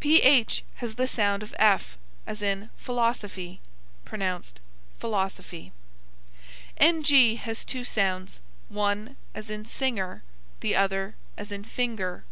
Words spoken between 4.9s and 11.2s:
filosofy. NG has two sounds, one as in singer, the other